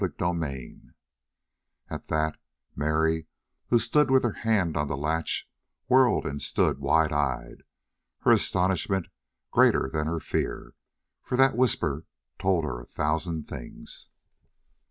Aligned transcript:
CHAPTER 0.03 0.33
30 0.33 0.81
At 1.91 2.07
that 2.07 2.39
Mary, 2.75 3.27
who 3.69 3.77
stood 3.77 4.09
with 4.09 4.23
her 4.23 4.33
hand 4.33 4.75
on 4.75 4.87
the 4.87 4.97
latch, 4.97 5.47
whirled 5.87 6.25
and 6.25 6.41
stood 6.41 6.79
wide 6.79 7.13
eyed, 7.13 7.61
her 8.21 8.31
astonishment 8.31 9.09
greater 9.51 9.91
than 9.93 10.07
her 10.07 10.19
fear, 10.19 10.73
for 11.23 11.35
that 11.35 11.55
whisper 11.55 12.05
told 12.39 12.65
her 12.65 12.81
a 12.81 12.87
thousand 12.87 13.43
things. 13.43 14.09